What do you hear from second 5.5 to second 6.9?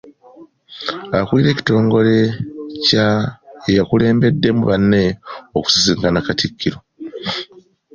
okusisinkana Katikkiro